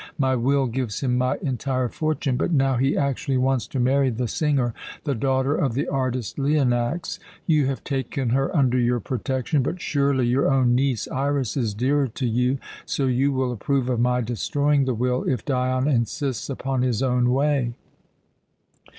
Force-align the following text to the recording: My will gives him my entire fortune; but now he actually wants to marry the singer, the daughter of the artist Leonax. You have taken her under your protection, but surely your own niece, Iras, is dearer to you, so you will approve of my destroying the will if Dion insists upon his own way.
My 0.17 0.35
will 0.35 0.65
gives 0.65 1.01
him 1.01 1.15
my 1.15 1.37
entire 1.43 1.87
fortune; 1.87 2.35
but 2.35 2.51
now 2.51 2.75
he 2.77 2.97
actually 2.97 3.37
wants 3.37 3.67
to 3.67 3.79
marry 3.79 4.09
the 4.09 4.27
singer, 4.27 4.73
the 5.03 5.13
daughter 5.13 5.55
of 5.55 5.75
the 5.75 5.87
artist 5.87 6.39
Leonax. 6.39 7.19
You 7.45 7.67
have 7.67 7.83
taken 7.83 8.29
her 8.29 8.49
under 8.57 8.79
your 8.79 8.99
protection, 8.99 9.61
but 9.61 9.79
surely 9.79 10.25
your 10.25 10.51
own 10.51 10.73
niece, 10.73 11.07
Iras, 11.09 11.55
is 11.55 11.75
dearer 11.75 12.07
to 12.07 12.25
you, 12.25 12.57
so 12.83 13.05
you 13.05 13.31
will 13.31 13.51
approve 13.51 13.89
of 13.89 13.99
my 13.99 14.21
destroying 14.21 14.85
the 14.85 14.95
will 14.95 15.23
if 15.25 15.45
Dion 15.45 15.87
insists 15.87 16.49
upon 16.49 16.81
his 16.81 17.03
own 17.03 17.31
way. 17.31 17.75